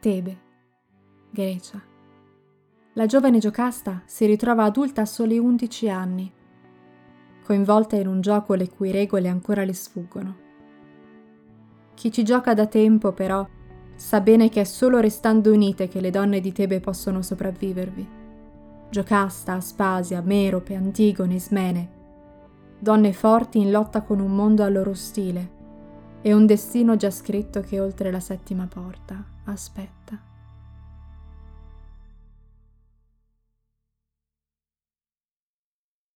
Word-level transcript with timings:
Tebe, 0.00 0.38
Grecia. 1.28 1.82
La 2.92 3.06
giovane 3.06 3.38
Giocasta 3.38 4.02
si 4.06 4.26
ritrova 4.26 4.62
adulta 4.62 5.00
a 5.00 5.06
soli 5.06 5.38
11 5.38 5.90
anni, 5.90 6.32
coinvolta 7.42 7.96
in 7.96 8.06
un 8.06 8.20
gioco 8.20 8.54
le 8.54 8.68
cui 8.68 8.92
regole 8.92 9.26
ancora 9.26 9.64
le 9.64 9.72
sfuggono. 9.72 10.36
Chi 11.94 12.12
ci 12.12 12.22
gioca 12.22 12.54
da 12.54 12.66
tempo, 12.66 13.10
però, 13.10 13.44
sa 13.96 14.20
bene 14.20 14.48
che 14.48 14.60
è 14.60 14.64
solo 14.64 15.00
restando 15.00 15.52
unite 15.52 15.88
che 15.88 16.00
le 16.00 16.10
donne 16.10 16.38
di 16.38 16.52
Tebe 16.52 16.78
possono 16.78 17.20
sopravvivervi. 17.20 18.08
Giocasta, 18.90 19.54
Aspasia, 19.54 20.20
Merope, 20.20 20.76
Antigone, 20.76 21.34
Ismene, 21.34 21.90
donne 22.78 23.12
forti 23.12 23.58
in 23.58 23.72
lotta 23.72 24.02
con 24.02 24.20
un 24.20 24.30
mondo 24.30 24.62
a 24.62 24.68
loro 24.68 24.90
ostile 24.90 25.56
e 26.22 26.32
un 26.32 26.46
destino 26.46 26.96
già 26.96 27.10
scritto 27.10 27.60
che 27.60 27.80
oltre 27.80 28.10
la 28.10 28.20
settima 28.20 28.66
porta 28.66 29.22
aspetta. 29.44 30.37